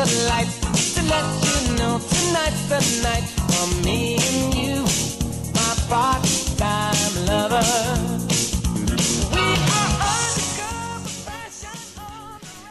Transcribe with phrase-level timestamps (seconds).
[0.00, 4.19] the lights to let you know tonight's the night for me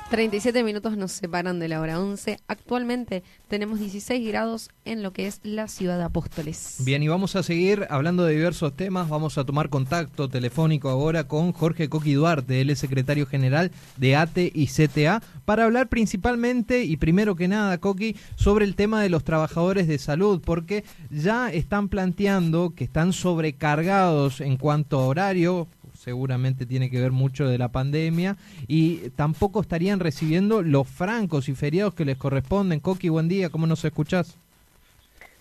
[0.09, 2.39] 37 minutos nos separan de la hora 11.
[2.47, 6.77] Actualmente tenemos 16 grados en lo que es la ciudad de Apóstoles.
[6.79, 9.07] Bien, y vamos a seguir hablando de diversos temas.
[9.07, 14.15] Vamos a tomar contacto telefónico ahora con Jorge Coqui Duarte, él es secretario general de
[14.15, 19.09] ATE y CTA, para hablar principalmente y primero que nada, Coqui, sobre el tema de
[19.09, 25.67] los trabajadores de salud, porque ya están planteando que están sobrecargados en cuanto a horario,
[25.99, 31.55] seguramente tiene que ver mucho de la pandemia y tampoco estarían recibiendo los francos y
[31.55, 32.79] feriados que les corresponden.
[32.79, 34.37] Coqui, buen día, ¿cómo nos escuchás?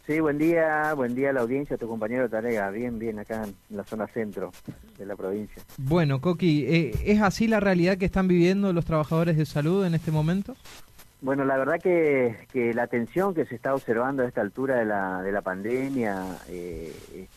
[0.06, 3.44] Sí, buen día, buen día a la audiencia, a tu compañero Tarega, bien, bien, acá
[3.44, 4.52] en la zona centro
[4.96, 5.62] de la provincia.
[5.76, 9.94] Bueno, Coqui, eh, ¿es así la realidad que están viviendo los trabajadores de salud en
[9.94, 10.56] este momento?
[11.20, 14.86] Bueno, la verdad que, que la atención que se está observando a esta altura de
[14.86, 17.28] la, de la pandemia eh,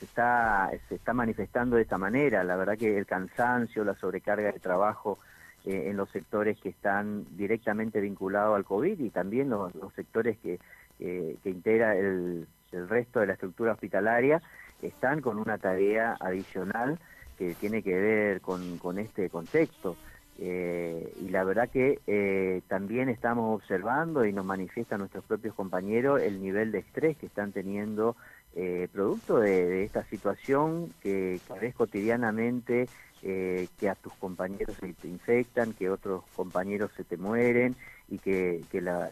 [0.00, 2.42] se está, se está manifestando de esta manera.
[2.42, 5.20] La verdad que el cansancio, la sobrecarga de trabajo
[5.64, 10.58] eh, en los sectores que están directamente vinculados al COVID y también los, sectores que,
[10.98, 14.42] que integra el, el resto de la estructura hospitalaria
[14.82, 16.98] están con una tarea adicional
[17.38, 19.96] que tiene que ver con, con este contexto.
[20.42, 26.22] Eh, y la verdad que eh, también estamos observando y nos manifiestan nuestros propios compañeros
[26.22, 28.16] el nivel de estrés que están teniendo
[28.54, 32.88] eh, producto de, esta situación que, que ves cotidianamente
[33.22, 37.76] eh, que a tus compañeros se te infectan, que otros compañeros se te mueren
[38.08, 39.10] y que, la,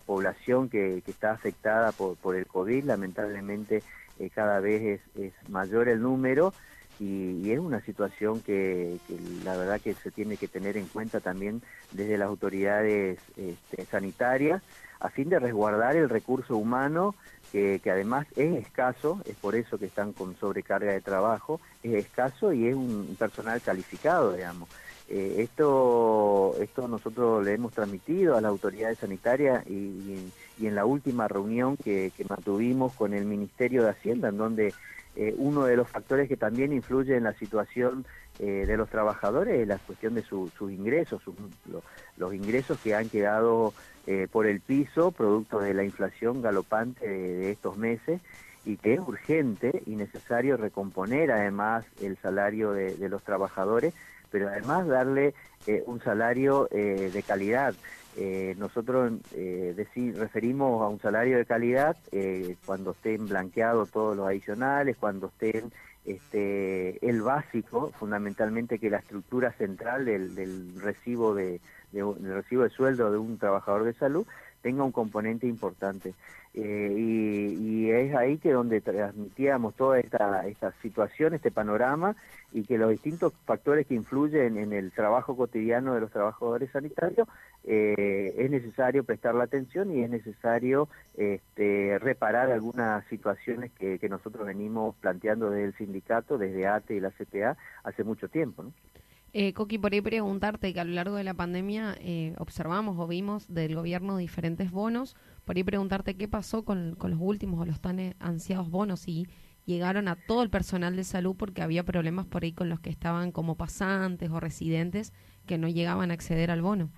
[0.00, 3.84] población que, está afectada por, el COVID lamentablemente
[4.18, 6.52] eh, cada vez es, mayor el número
[7.00, 8.98] y, es una situación que,
[9.44, 14.62] la verdad que se tiene que tener en cuenta también desde las autoridades este, sanitarias
[15.00, 17.14] a fin de resguardar el recurso humano
[17.52, 22.52] que, además es escaso, es por eso que están con sobrecarga de trabajo, es escaso
[22.52, 24.70] y es un personal calificado, digamos.
[25.10, 30.30] Eh, esto, esto nosotros le hemos transmitido a las autoridades sanitarias y,
[30.62, 34.72] en la última reunión que, mantuvimos con el Ministerio de Hacienda, en donde
[35.16, 38.06] eh, uno de los factores que también influye en la situación
[38.38, 41.22] eh, de los trabajadores es la cuestión de sus ingresos,
[42.16, 43.74] los ingresos que han quedado
[44.04, 48.20] eh, por el piso, producto de la inflación galopante de, estos meses,
[48.64, 53.94] y que es urgente y necesario recomponer además el salario de, los trabajadores,
[54.30, 55.34] pero además darle
[55.68, 57.74] eh, un salario eh, de calidad.
[58.58, 61.96] Nosotros decir, referimos a un salario de calidad
[62.66, 65.72] cuando estén blanqueados todos los adicionales, cuando estén
[66.04, 71.60] este, el básico, fundamentalmente que la estructura central del recibo de,
[71.92, 72.02] de,
[72.34, 74.26] recibo de sueldo de un trabajador de salud
[74.62, 76.14] tenga un componente importante.
[76.54, 82.14] Eh, y, es ahí que donde transmitíamos toda esta, esta situación, este panorama,
[82.52, 87.28] y que los distintos factores que influyen en el trabajo cotidiano de los trabajadores sanitarios,
[87.64, 94.46] eh, es necesario prestar la atención y es necesario este, reparar algunas situaciones que, nosotros
[94.46, 98.64] venimos planteando desde el sindicato, desde ATE y la CTA, hace mucho tiempo.
[98.64, 98.72] ¿no?
[99.32, 103.06] Eh, Coqui, por ahí preguntarte que a lo largo de la pandemia eh, observamos o
[103.06, 107.80] vimos del gobierno diferentes bonos, por ahí preguntarte qué pasó con, los últimos o los
[107.80, 109.26] tan ansiados bonos y
[109.64, 112.90] llegaron a todo el personal de salud porque había problemas por ahí con los que
[112.90, 115.14] estaban como pasantes o residentes
[115.46, 116.90] que no llegaban a acceder al bono.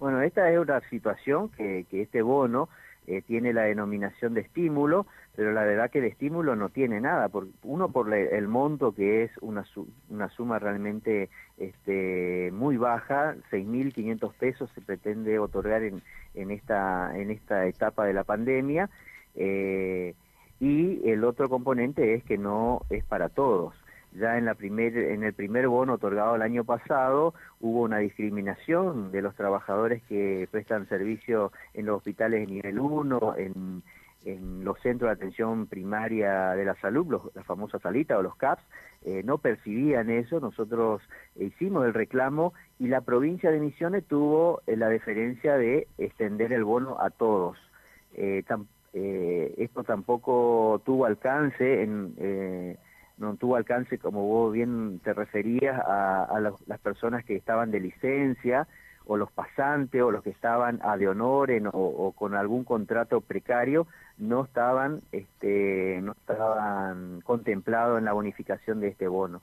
[0.00, 2.70] Bueno, esta es una situación que, este bono
[3.06, 5.06] eh, tiene la denominación de estímulo,
[5.36, 9.24] pero la verdad que de estímulo no tiene nada, por, uno por el monto que
[9.24, 9.62] es una,
[10.30, 16.00] suma realmente este, muy baja, 6.500 pesos se pretende otorgar en,
[16.34, 18.88] en, esta, en esta etapa de la pandemia,
[19.34, 20.14] eh,
[20.60, 23.74] y el otro componente es que no es para todos
[24.12, 29.12] ya en, la primer, en el primer bono otorgado el año pasado hubo una discriminación
[29.12, 33.82] de los trabajadores que prestan servicio en los hospitales de nivel 1, en,
[34.24, 38.36] en los centros de atención primaria de la salud, los, la famosa salita o los
[38.36, 38.62] CAPS,
[39.02, 41.00] eh, no percibían eso, nosotros
[41.36, 46.64] hicimos el reclamo y la provincia de Misiones tuvo eh, la deferencia de extender el
[46.64, 47.56] bono a todos.
[48.14, 48.44] Eh,
[49.56, 52.76] esto tampoco tuvo alcance en
[53.20, 58.66] no tuvo alcance, como vos bien te referías, a, las personas que estaban de licencia,
[59.06, 63.86] o los pasantes, o los que estaban a de honor o, con algún contrato precario,
[64.18, 69.42] no estaban, este, no estaban contemplados en la bonificación de este bono.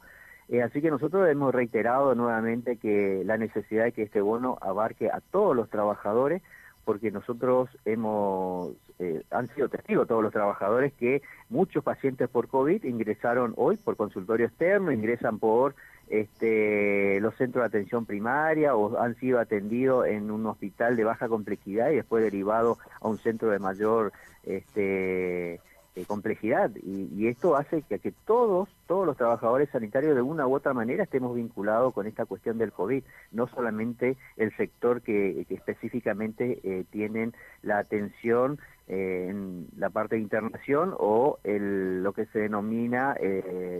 [0.50, 5.10] Eh, así que nosotros hemos reiterado nuevamente que la necesidad de que este bono abarque
[5.12, 6.42] a todos los trabajadores,
[6.88, 12.86] porque nosotros hemos, eh, han sido testigos todos los trabajadores que muchos pacientes por COVID
[12.86, 15.76] ingresaron hoy por consultorio externo, ingresan por
[16.08, 21.28] este, los centros de atención primaria o han sido atendidos en un hospital de baja
[21.28, 24.14] complejidad y después derivado a un centro de mayor
[24.44, 25.60] este,
[25.98, 30.72] eh, complejidad y, esto hace que, todos, todos los trabajadores sanitarios de una u otra
[30.72, 36.86] manera estemos vinculados con esta cuestión del COVID, no solamente el sector que, específicamente eh,
[36.92, 37.34] tienen
[37.64, 43.16] la atención eh, en la parte de internación o el, lo que se denomina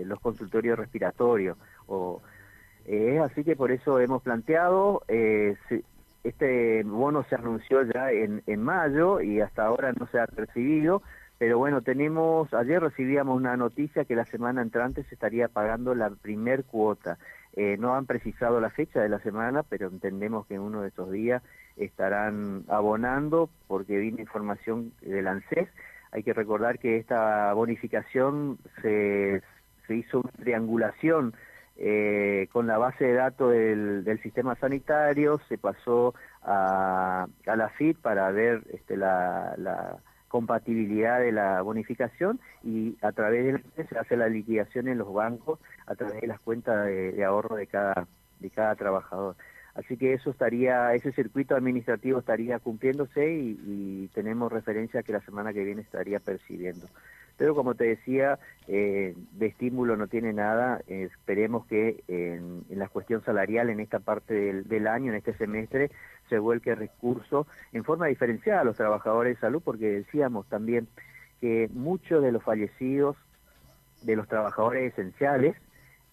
[0.04, 1.56] los consultorios respiratorios.
[1.86, 2.24] O,
[3.22, 5.04] así que por eso hemos planteado,
[6.24, 11.04] este bono se anunció ya en, en mayo y hasta ahora no se ha percibido,
[11.38, 16.10] pero bueno, tenemos, ayer recibíamos una noticia que la semana entrante se estaría pagando la
[16.10, 17.18] primer cuota.
[17.56, 20.90] Eh, no han precisado la fecha de la semana, pero entendemos que en uno de
[20.90, 21.44] esos días
[21.76, 25.70] estarán abonando porque vino información del ANSES.
[26.12, 29.42] Hay que recordar que esta bonificación se,
[29.86, 31.36] se hizo una triangulación
[31.76, 37.70] eh, con la base de datos del, del, sistema sanitario, se pasó a, a la
[37.70, 43.88] FIT para ver este, la, la compatibilidad de la bonificación y a través de la,
[43.88, 47.68] se hace la liquidación en los bancos a través de las cuentas de, ahorro de
[47.68, 48.08] cada
[48.40, 49.36] de cada trabajador.
[49.78, 55.54] Así que eso estaría, ese circuito administrativo estaría cumpliéndose y, tenemos referencia que la semana
[55.54, 56.88] que viene estaría percibiendo.
[57.38, 60.82] Pero como te decía, eh, de estímulo no tiene nada.
[60.88, 65.92] esperemos que en, la cuestión salarial en esta parte del, año, en este semestre,
[66.30, 70.88] se vuelque recurso en forma diferenciada a los trabajadores de salud, porque decíamos también
[71.40, 73.16] que muchos de los fallecidos,
[74.02, 75.56] de los trabajadores esenciales,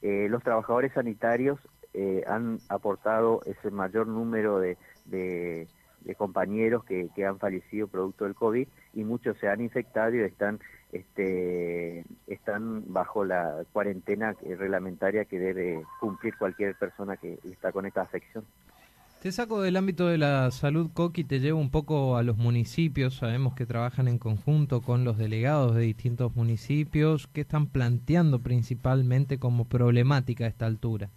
[0.03, 1.59] eh, los trabajadores sanitarios
[1.95, 4.77] eh, han aportado ese mayor número de,
[6.15, 10.61] compañeros que, que, han fallecido producto del COVID y muchos se han infectado y están,
[10.93, 18.03] este, están bajo la cuarentena reglamentaria que debe cumplir cualquier persona que está con esta
[18.03, 18.45] afección.
[19.25, 23.17] Te saco del ámbito de la salud, Coqui, te llevo un poco a los municipios.
[23.17, 27.27] Sabemos que trabajan en conjunto con los delegados de distintos municipios.
[27.29, 31.09] ¿Qué están planteando principalmente como problemática a esta altura?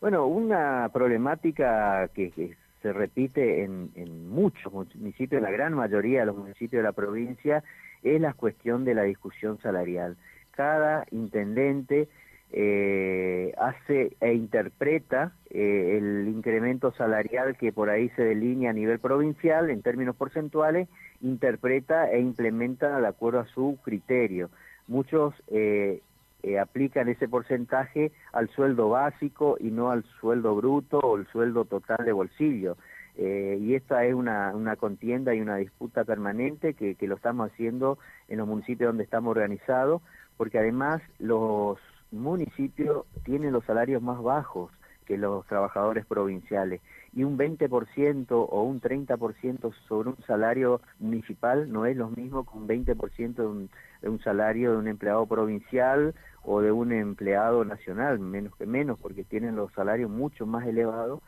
[0.00, 6.36] Bueno, una problemática que, se repite en, en muchos municipios, la gran mayoría de los
[6.36, 7.62] municipios de la provincia,
[8.02, 10.16] es la cuestión de la discusión salarial.
[10.52, 12.08] Cada intendente
[12.52, 18.98] eh, hace e interpreta eh, el incremento salarial que por ahí se delinea a nivel
[18.98, 20.88] provincial en términos porcentuales,
[21.20, 24.50] interpreta e implementa de acuerdo a su criterio.
[24.88, 26.00] Muchos eh,
[26.42, 31.64] eh, aplican ese porcentaje al sueldo básico y no al sueldo bruto o el sueldo
[31.64, 32.76] total de bolsillo.
[33.16, 37.98] y esta es una, una, contienda y una disputa permanente que, que lo estamos haciendo
[38.28, 40.00] en los municipios donde estamos organizados,
[40.38, 41.78] porque además los
[42.12, 44.70] municipio tiene los salarios más bajos
[45.06, 46.80] que los trabajadores provinciales
[47.12, 52.56] y un 20% o un 30% sobre un salario municipal no es lo mismo que
[52.56, 56.14] un 20% de un, de un salario de un empleado provincial
[56.44, 61.20] o de un empleado nacional, menos que menos, porque tienen los salarios mucho más elevados.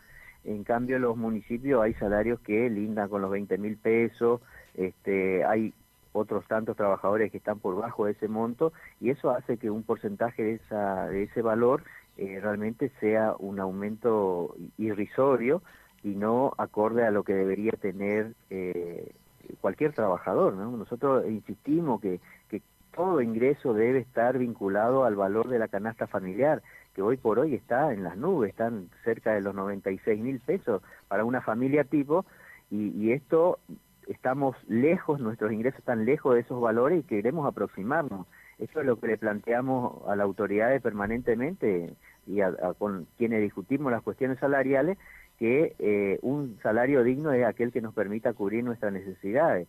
[0.44, 4.40] En cambio, en los municipios hay salarios que lindan con los 20 mil pesos,
[4.74, 5.72] este, hay
[6.12, 9.82] otros tantos trabajadores que están por bajo de ese monto y eso hace que un
[9.82, 11.84] porcentaje de, esa, de ese valor
[12.16, 15.62] eh, realmente sea un aumento irrisorio
[16.02, 19.12] y no acorde a lo que debería tener eh,
[19.60, 20.54] cualquier trabajador.
[20.54, 20.76] ¿no?
[20.76, 22.60] Nosotros insistimos que, que
[22.94, 26.62] todo ingreso debe estar vinculado al valor de la canasta familiar,
[26.94, 30.82] que hoy por hoy está en las nubes, están cerca de los 96 mil pesos
[31.08, 32.26] para una familia tipo,
[32.70, 33.58] y, y esto
[34.06, 38.26] estamos lejos, nuestros ingresos están lejos de esos valores y queremos aproximarnos.
[38.62, 41.94] Eso es lo que le planteamos a la autoridad permanentemente
[42.28, 44.98] y a, con quienes discutimos las cuestiones salariales,
[45.40, 49.66] que eh, un salario digno es aquel que nos permita cubrir nuestras necesidades.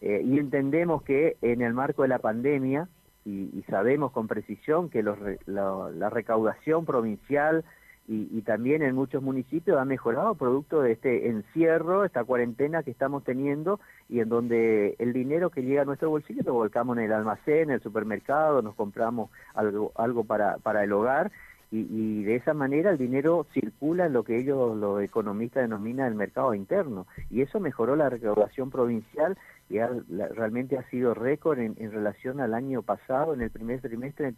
[0.00, 2.88] Eh, y entendemos que en el marco de la pandemia,
[3.24, 7.62] y, sabemos con precisión que los, la recaudación provincial
[8.10, 13.22] y, también en muchos municipios ha mejorado producto de este encierro, esta cuarentena que estamos
[13.22, 17.12] teniendo y en donde el dinero que llega a nuestro bolsillo lo volcamos en el
[17.12, 21.30] almacén, en el supermercado, nos compramos algo, algo para, para el hogar
[21.70, 26.06] y, y, de esa manera el dinero circula en lo que ellos, los economistas, denominan
[26.06, 27.06] el mercado interno.
[27.28, 29.36] Y eso mejoró la recaudación provincial
[29.68, 33.34] y realmente ha sido récord en, en, relación al año pasado.
[33.34, 34.34] En el primer trimestre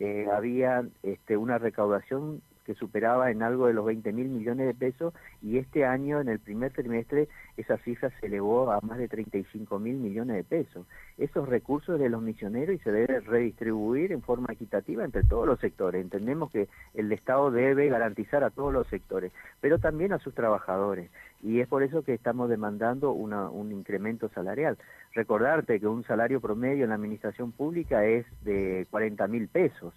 [0.00, 4.74] eh, había este, una recaudación que superaba en algo de los 20 mil millones de
[4.74, 9.08] pesos y este año, en el primer trimestre, esa cifra se elevó a más de
[9.08, 10.86] 35 mil millones de pesos.
[11.18, 15.60] Esos recursos de los misioneros y se debe redistribuir en forma equitativa entre todos los
[15.60, 16.02] sectores.
[16.02, 21.10] Entendemos que el Estado debe garantizar a todos los sectores, pero también a sus trabajadores.
[21.42, 24.78] Y es por eso que estamos demandando una, un incremento salarial.
[25.12, 29.92] Recordarte que un salario promedio en la administración pública es de 40 mil pesos.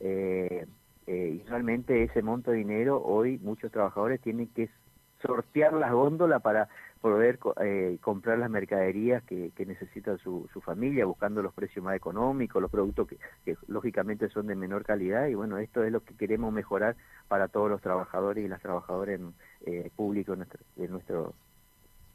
[0.00, 0.66] Eh,
[1.06, 4.70] eh, y realmente ese monto de dinero hoy muchos trabajadores tienen que
[5.20, 6.68] sortear las góndolas para
[7.00, 12.62] poder eh, comprar las mercaderías que, que necesita su, familia, buscando los precios más económicos,
[12.62, 16.14] los productos que, que, lógicamente son de menor calidad y bueno, esto es lo que
[16.14, 16.96] queremos mejorar
[17.28, 19.20] para todos los trabajadores y las trabajadoras
[19.66, 20.38] eh, públicos
[20.76, 21.34] de nuestro,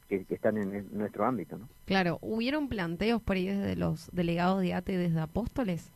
[0.08, 1.56] que, que, están en nuestro ámbito.
[1.56, 1.68] ¿no?
[1.84, 5.92] Claro, ¿hubieron planteos por ahí desde los delegados de ATE desde Apóstoles?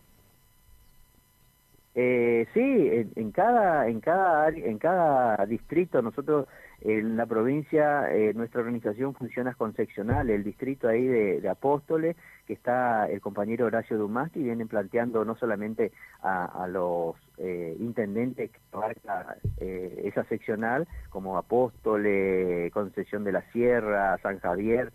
[1.97, 6.49] Eh, sí, en, en, cada en cada en cada distrito nosotros
[6.81, 12.53] en la provincia eh, nuestra organización funciona con seccional, el distrito ahí de, Apóstoles que
[12.53, 18.59] está el compañero Horacio Dumasti vienen planteando no solamente a, a los eh, intendentes que
[18.73, 24.93] abarca eh, esa seccional como Apóstoles, Concesión de la Sierra, San Javier,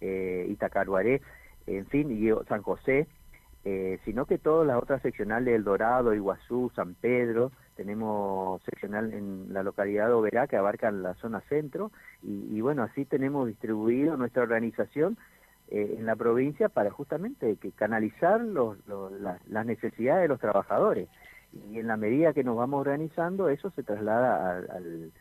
[0.00, 1.20] eh, Itacaruaré,
[1.66, 3.06] en fin, y San José
[3.70, 9.52] eh, sino que todas las otras seccionales, El Dorado, Iguazú, San Pedro, tenemos seccional en
[9.52, 14.42] la localidad de Oberá que abarcan la zona centro y, bueno, así tenemos distribuido nuestra
[14.42, 15.18] organización
[15.68, 20.40] eh, en la provincia para justamente que canalizar los, los, la, las necesidades de los
[20.40, 21.10] trabajadores
[21.52, 24.64] y en la medida que nos vamos organizando eso se traslada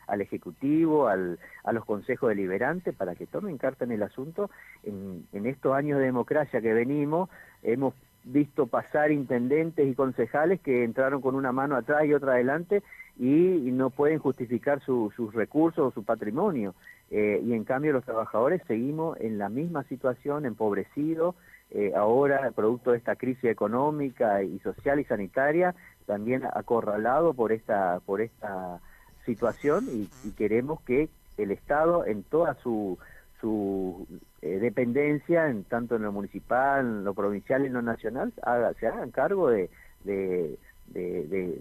[0.08, 4.50] al ejecutivo, al, a los consejos deliberantes para que tomen carta en el asunto.
[4.84, 7.30] En, en estos años de democracia que venimos
[7.64, 7.94] hemos
[8.32, 12.84] visto pasar intendentes y concejales que entraron con una mano atrás y otra adelante
[13.18, 16.74] y, no pueden justificar su, sus recursos o su patrimonio.
[17.10, 21.36] Eh, y en cambio los trabajadores seguimos en la misma situación, empobrecidos,
[21.72, 28.00] eh, ahora producto de esta crisis económica y social y sanitaria, también acorralado por esta,
[28.06, 28.80] por esta
[29.26, 32.98] situación y queremos que el Estado en toda su
[33.40, 34.08] su
[34.42, 38.74] eh, dependencia, en, tanto en lo municipal, en lo provincial y en lo nacional, haga,
[38.74, 39.70] se hagan cargo de,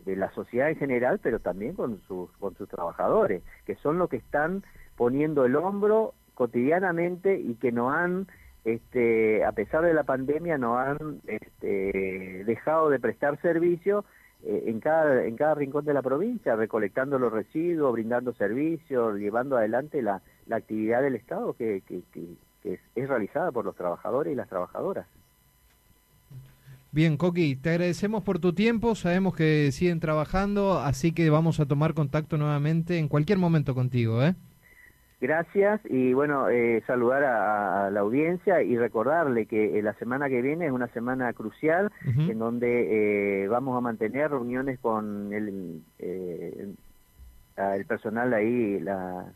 [0.07, 4.17] la sociedad en general, pero también con sus, con sus trabajadores, que son los que
[4.17, 4.63] están
[4.97, 8.27] poniendo el hombro cotidianamente y que no han,
[8.65, 14.05] este, a pesar de la pandemia, no han este, dejado de prestar servicio
[14.45, 19.57] eh, en cada en cada rincón de la provincia, recolectando los residuos, brindando servicios, llevando
[19.57, 22.25] adelante la, la actividad del Estado que, que, que,
[22.63, 25.07] que es, es, realizada por los trabajadores y las trabajadoras.
[26.93, 31.67] Bien, Coqui, te agradecemos por tu tiempo, sabemos que siguen trabajando, así que vamos a
[31.67, 34.35] tomar contacto nuevamente en cualquier momento contigo, ¿eh?
[35.19, 40.29] Gracias y bueno, eh, saludar a, a, la audiencia y recordarle que eh, la semana
[40.29, 42.31] que viene es una semana crucial uh -huh.
[42.31, 46.75] en donde eh, vamos a mantener reuniones con el, eh,
[47.57, 49.33] el personal ahí, la,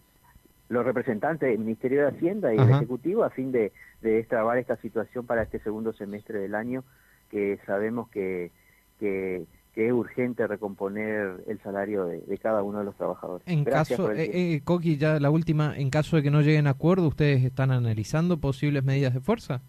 [0.70, 2.68] los representantes del Ministerio de Hacienda y uh -huh.
[2.68, 6.82] el Ejecutivo a fin de, de destrabar esta situación para este segundo semestre del año
[7.30, 8.50] que sabemos que,
[8.98, 13.46] que que es urgente recomponer el salario de, de cada uno de los trabajadores.
[13.46, 16.66] En Gracias caso, eh, eh, Coqui, ya la última, en caso de que no lleguen
[16.66, 19.60] a acuerdo, ¿ustedes están analizando posibles medidas de fuerza?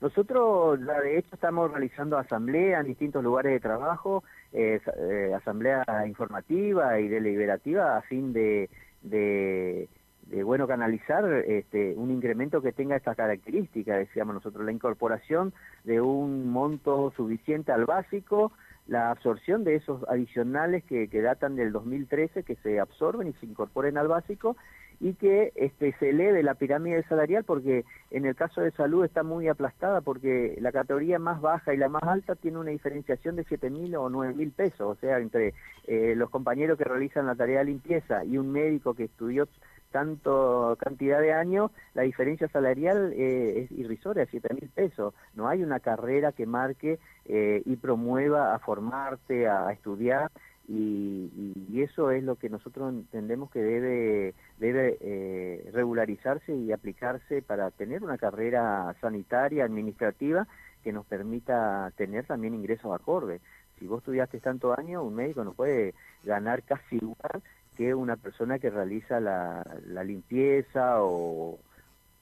[0.00, 6.98] Nosotros, de hecho, estamos realizando asambleas en distintos lugares de trabajo, eh, eh, asamblea informativa
[6.98, 8.68] y deliberativa a fin de,
[9.02, 9.88] de,
[10.22, 15.52] de bueno canalizar este, un incremento que tenga esta característica, decíamos nosotros, la incorporación
[15.84, 18.52] de un monto suficiente al básico,
[18.86, 23.46] la absorción de esos adicionales que, que, datan del 2013, que se absorben y se
[23.46, 24.56] incorporen al básico,
[25.02, 29.24] y que este, se eleve la pirámide salarial, porque en el caso de salud está
[29.24, 33.42] muy aplastada, porque la categoría más baja y la más alta tiene una diferenciación de
[33.42, 35.54] 7 mil o 9 mil pesos, o sea, entre
[35.88, 39.48] eh, los compañeros que realizan la tarea de limpieza y un médico que estudió
[39.92, 45.14] tanto cantidad de años, la diferencia salarial eh, es irrisoria, siete mil pesos.
[45.34, 50.30] No hay una carrera que marque eh, y promueva a formarte, a, estudiar,
[50.66, 57.72] y, eso es lo que nosotros entendemos que debe, debe eh, regularizarse y aplicarse para
[57.72, 60.46] tener una carrera sanitaria, administrativa,
[60.84, 63.42] que nos permita tener también ingresos acordes.
[63.78, 67.42] Si vos estudiaste tantos años, un médico no puede ganar casi igual
[67.76, 71.58] que una persona que realiza la, la limpieza o,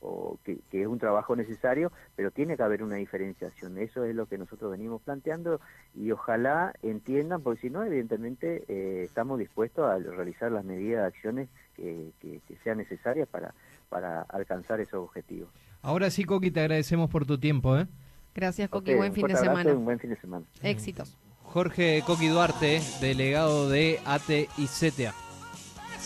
[0.01, 3.79] o que, que, es un trabajo necesario, pero tiene que haber una diferenciación.
[3.79, 5.61] Eso es lo que nosotros venimos planteando
[5.95, 11.07] y ojalá entiendan, porque si no, evidentemente eh, estamos dispuestos a realizar las medidas de
[11.09, 13.55] acciones que, que, que sean necesarias para,
[13.89, 15.51] para alcanzar esos objetivos.
[15.83, 17.77] Ahora sí, Coqui, te agradecemos por tu tiempo.
[17.79, 17.87] ¿eh?
[18.35, 18.95] Gracias, Coqui.
[18.95, 19.73] buen fin de semana.
[19.73, 20.45] Un buen fin de semana.
[20.63, 21.19] Éxitos.
[21.43, 25.13] Jorge Coqui Duarte, delegado de ATE y CTA.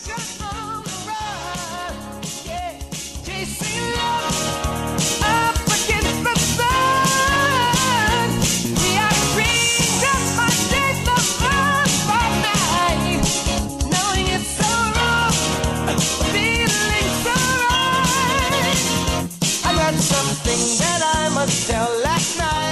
[0.05, 0.34] Shut